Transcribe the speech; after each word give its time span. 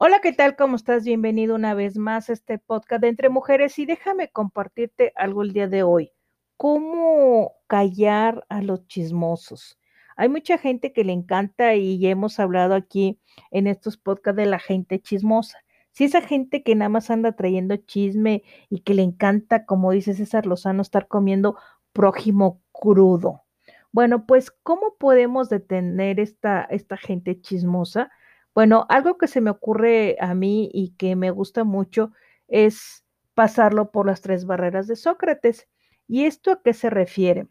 Hola, 0.00 0.20
¿qué 0.22 0.32
tal? 0.32 0.54
¿Cómo 0.54 0.76
estás? 0.76 1.02
Bienvenido 1.02 1.56
una 1.56 1.74
vez 1.74 1.98
más 1.98 2.30
a 2.30 2.32
este 2.32 2.58
podcast 2.58 3.00
de 3.00 3.08
Entre 3.08 3.30
Mujeres 3.30 3.80
y 3.80 3.84
déjame 3.84 4.30
compartirte 4.30 5.12
algo 5.16 5.42
el 5.42 5.52
día 5.52 5.66
de 5.66 5.82
hoy. 5.82 6.12
¿Cómo 6.56 7.56
callar 7.66 8.46
a 8.48 8.62
los 8.62 8.86
chismosos? 8.86 9.76
Hay 10.16 10.28
mucha 10.28 10.56
gente 10.56 10.92
que 10.92 11.02
le 11.02 11.12
encanta 11.12 11.74
y 11.74 11.98
ya 11.98 12.10
hemos 12.10 12.38
hablado 12.38 12.76
aquí 12.76 13.18
en 13.50 13.66
estos 13.66 13.96
podcasts 13.96 14.36
de 14.36 14.46
la 14.46 14.60
gente 14.60 15.00
chismosa. 15.00 15.58
Si 15.90 16.04
esa 16.04 16.20
gente 16.20 16.62
que 16.62 16.76
nada 16.76 16.90
más 16.90 17.10
anda 17.10 17.32
trayendo 17.32 17.74
chisme 17.74 18.44
y 18.70 18.82
que 18.82 18.94
le 18.94 19.02
encanta, 19.02 19.66
como 19.66 19.90
dice 19.90 20.14
César 20.14 20.46
Lozano, 20.46 20.80
estar 20.80 21.08
comiendo 21.08 21.56
prójimo 21.92 22.62
crudo. 22.70 23.42
Bueno, 23.90 24.26
pues, 24.26 24.52
¿cómo 24.62 24.94
podemos 24.96 25.48
detener 25.48 26.20
esta, 26.20 26.62
esta 26.70 26.96
gente 26.96 27.40
chismosa? 27.40 28.12
Bueno, 28.58 28.86
algo 28.88 29.18
que 29.18 29.28
se 29.28 29.40
me 29.40 29.50
ocurre 29.50 30.16
a 30.18 30.34
mí 30.34 30.68
y 30.74 30.90
que 30.96 31.14
me 31.14 31.30
gusta 31.30 31.62
mucho 31.62 32.10
es 32.48 33.04
pasarlo 33.34 33.92
por 33.92 34.04
las 34.04 34.20
tres 34.20 34.46
barreras 34.46 34.88
de 34.88 34.96
Sócrates. 34.96 35.68
¿Y 36.08 36.24
esto 36.24 36.50
a 36.50 36.60
qué 36.60 36.74
se 36.74 36.90
refiere? 36.90 37.46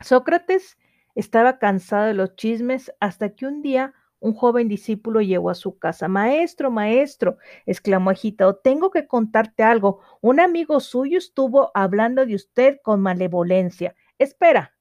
Sócrates 0.00 0.78
estaba 1.14 1.60
cansado 1.60 2.06
de 2.06 2.14
los 2.14 2.34
chismes 2.34 2.92
hasta 2.98 3.36
que 3.36 3.46
un 3.46 3.62
día 3.62 3.94
un 4.18 4.34
joven 4.34 4.66
discípulo 4.66 5.20
llegó 5.20 5.48
a 5.48 5.54
su 5.54 5.78
casa. 5.78 6.08
Maestro, 6.08 6.72
maestro, 6.72 7.38
exclamó 7.64 8.10
agitado, 8.10 8.56
tengo 8.56 8.90
que 8.90 9.06
contarte 9.06 9.62
algo. 9.62 10.00
Un 10.20 10.40
amigo 10.40 10.80
suyo 10.80 11.18
estuvo 11.18 11.70
hablando 11.72 12.26
de 12.26 12.34
usted 12.34 12.80
con 12.82 13.00
malevolencia. 13.00 13.94
Espera, 14.18 14.74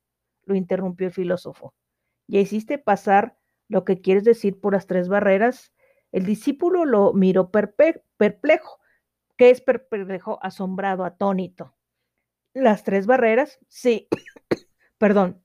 lo 0.45 0.55
interrumpió 0.55 1.05
el 1.05 1.13
filósofo. 1.13 1.75
Ya 2.25 2.39
hiciste 2.39 2.79
pasar 2.79 3.37
lo 3.67 3.85
que 3.85 4.01
quieres 4.01 4.23
decir 4.23 4.59
por 4.59 4.73
las 4.73 4.87
tres 4.87 5.07
barreras. 5.07 5.73
El 6.11 6.25
discípulo 6.25 6.85
lo 6.85 7.13
miró 7.13 7.51
perplejo. 7.51 8.79
¿Qué 9.37 9.49
es 9.49 9.61
perplejo? 9.61 10.39
Asombrado, 10.41 11.03
atónito. 11.03 11.75
Las 12.53 12.83
tres 12.83 13.05
barreras, 13.05 13.59
sí. 13.67 14.07
Perdón. 14.97 15.41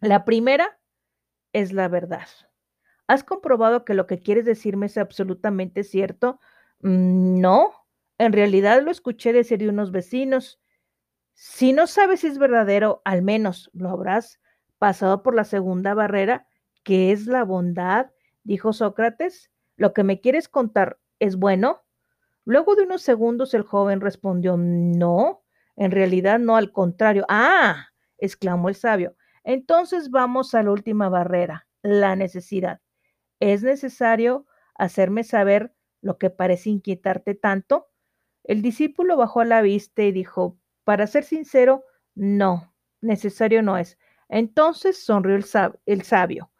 La 0.00 0.24
primera 0.24 0.80
es 1.52 1.72
la 1.72 1.88
verdad. 1.88 2.26
¿Has 3.06 3.24
comprobado 3.24 3.84
que 3.84 3.94
lo 3.94 4.06
que 4.06 4.20
quieres 4.20 4.44
decirme 4.44 4.86
es 4.86 4.98
absolutamente 4.98 5.82
cierto? 5.82 6.40
Mm, 6.80 7.40
no, 7.40 7.72
en 8.18 8.32
realidad 8.32 8.82
lo 8.82 8.90
escuché 8.90 9.32
decir 9.32 9.58
de 9.58 9.68
unos 9.68 9.90
vecinos. 9.90 10.60
Si 11.34 11.72
no 11.72 11.86
sabes 11.86 12.20
si 12.20 12.26
es 12.26 12.38
verdadero, 12.38 13.00
al 13.04 13.22
menos 13.22 13.70
lo 13.72 13.88
habrás 13.88 14.40
pasado 14.78 15.22
por 15.22 15.34
la 15.34 15.44
segunda 15.44 15.94
barrera 15.94 16.46
¿Qué 16.84 17.12
es 17.12 17.26
la 17.26 17.44
bondad? 17.44 18.10
dijo 18.44 18.72
Sócrates. 18.72 19.50
¿Lo 19.76 19.92
que 19.92 20.04
me 20.04 20.20
quieres 20.20 20.48
contar 20.48 20.98
es 21.18 21.36
bueno? 21.36 21.82
Luego 22.44 22.76
de 22.76 22.84
unos 22.84 23.02
segundos 23.02 23.54
el 23.54 23.62
joven 23.62 24.00
respondió, 24.00 24.56
no, 24.58 25.44
en 25.76 25.90
realidad 25.90 26.38
no, 26.38 26.56
al 26.56 26.72
contrario. 26.72 27.26
Ah, 27.28 27.88
exclamó 28.18 28.68
el 28.68 28.74
sabio. 28.74 29.16
Entonces 29.44 30.10
vamos 30.10 30.54
a 30.54 30.62
la 30.62 30.70
última 30.72 31.08
barrera, 31.08 31.68
la 31.82 32.16
necesidad. 32.16 32.80
¿Es 33.40 33.62
necesario 33.62 34.46
hacerme 34.74 35.24
saber 35.24 35.74
lo 36.00 36.18
que 36.18 36.30
parece 36.30 36.70
inquietarte 36.70 37.34
tanto? 37.34 37.88
El 38.44 38.62
discípulo 38.62 39.16
bajó 39.16 39.44
la 39.44 39.62
vista 39.62 40.02
y 40.02 40.12
dijo, 40.12 40.58
para 40.84 41.06
ser 41.06 41.24
sincero, 41.24 41.84
no, 42.14 42.74
necesario 43.00 43.62
no 43.62 43.76
es. 43.78 43.98
Entonces 44.28 45.02
sonrió 45.04 45.36
el, 45.36 45.44
el 45.86 46.02
sabio. 46.02 46.50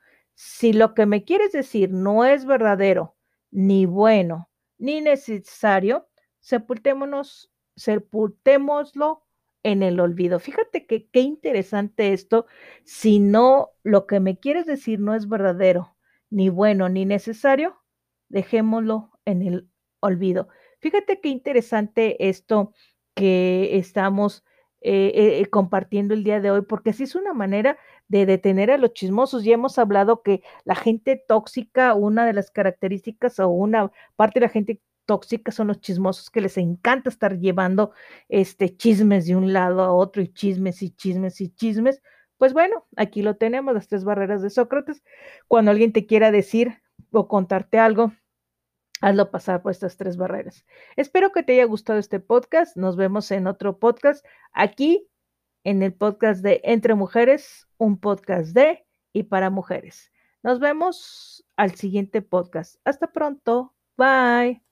Si 0.41 0.73
lo 0.73 0.95
que 0.95 1.05
me 1.05 1.25
quieres 1.25 1.51
decir 1.51 1.91
no 1.91 2.25
es 2.25 2.45
verdadero, 2.45 3.17
ni 3.51 3.87
bueno, 3.87 4.49
ni 4.79 5.01
necesario, 5.01 6.09
sepultémonos, 6.39 7.51
sepultémoslo 7.75 9.25
en 9.65 9.83
el 9.83 9.99
olvido. 9.99 10.39
Fíjate 10.39 10.87
que 10.87 11.09
qué 11.09 11.23
interesante 11.23 12.13
esto. 12.13 12.47
Si 12.85 13.19
no, 13.19 13.71
lo 13.83 14.07
que 14.07 14.21
me 14.21 14.39
quieres 14.39 14.65
decir 14.67 15.01
no 15.01 15.13
es 15.17 15.29
verdadero, 15.29 15.97
ni 16.31 16.51
bueno, 16.51 16.89
ni 16.89 17.05
necesario, 17.05 17.83
dejémoslo 18.29 19.11
en 19.25 19.43
el 19.43 19.69
olvido. 19.99 20.51
Fíjate 20.79 21.21
qué 21.21 21.31
interesante 21.31 22.29
esto 22.29 22.73
que 23.17 23.77
estamos 23.77 24.45
eh, 24.81 25.41
eh, 25.41 25.47
compartiendo 25.47 26.15
el 26.15 26.25
día 26.25 26.41
de 26.41 26.51
hoy, 26.51 26.63
porque 26.63 26.93
sí 26.93 27.05
es 27.05 27.15
una 27.15 27.35
manera 27.35 27.79
de 28.09 28.27
detener 28.27 28.71
a 28.71 28.79
los 28.79 28.93
chismosos. 28.93 29.45
Ya 29.45 29.55
hemos 29.55 29.79
hablado 29.79 30.23
que 30.23 30.43
la 30.65 30.75
gente 30.75 31.23
tóxica, 31.27 31.95
una 31.95 32.27
de 32.27 32.33
las 32.33 32.51
características 32.51 33.41
o 33.41 33.49
una 33.49 33.91
parte 34.17 34.41
de 34.41 34.47
la 34.47 34.53
gente 34.53 34.81
tóxica 35.07 35.51
son 35.53 35.69
los 35.69 35.81
chismosos 35.81 36.31
que 36.31 36.43
les 36.43 36.59
encanta 36.59 37.09
estar 37.09 37.39
llevando 37.39 37.93
este 38.29 38.77
chismes 38.77 39.27
de 39.27 39.37
un 39.37 39.53
lado 39.55 39.83
a 39.83 39.93
otro 39.93 40.21
y 40.23 40.29
chismes 40.29 40.83
y 40.83 40.91
chismes 40.91 41.41
y 41.41 41.49
chismes. 41.49 42.03
Pues 42.37 42.53
bueno, 42.53 42.87
aquí 42.97 43.23
lo 43.23 43.37
tenemos, 43.37 43.75
las 43.75 43.89
tres 43.89 44.05
barreras 44.05 44.43
de 44.43 44.51
Sócrates. 44.51 45.03
Cuando 45.49 45.71
alguien 45.73 45.93
te 45.93 46.07
quiera 46.07 46.31
decir 46.31 46.83
o 47.11 47.27
contarte 47.27 47.79
algo, 47.79 48.13
hazlo 49.01 49.31
pasar 49.31 49.63
por 49.63 49.73
estas 49.73 49.97
tres 49.97 50.17
barreras. 50.17 50.65
Espero 50.97 51.33
que 51.33 51.43
te 51.43 51.55
haya 51.55 51.65
gustado 51.65 51.99
este 51.99 52.21
podcast. 52.21 52.77
Nos 52.77 52.97
vemos 52.97 53.31
en 53.31 53.47
otro 53.47 53.79
podcast 53.79 54.25
aquí 54.53 55.09
en 55.65 55.83
el 55.83 55.93
podcast 55.93 56.43
de 56.43 56.61
Entre 56.65 56.95
Mujeres, 56.95 57.69
un 57.77 57.99
podcast 57.99 58.55
de 58.55 58.87
y 59.13 59.25
para 59.25 59.51
mujeres. 59.51 60.13
Nos 60.43 60.61
vemos 60.61 61.45
al 61.57 61.75
siguiente 61.75 62.23
podcast. 62.23 62.77
Hasta 62.85 63.13
pronto. 63.13 63.75
Bye. 63.97 64.63